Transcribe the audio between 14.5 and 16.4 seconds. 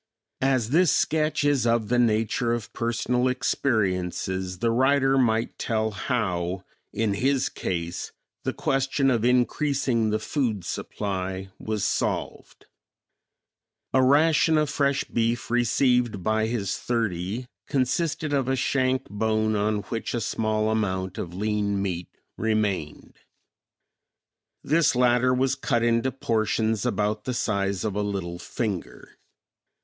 of fresh beef received